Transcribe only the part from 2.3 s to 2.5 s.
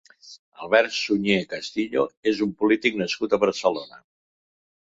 és